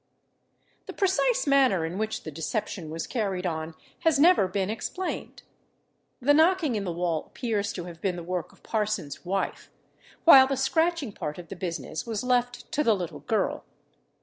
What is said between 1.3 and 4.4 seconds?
manner in which the deception was carried on has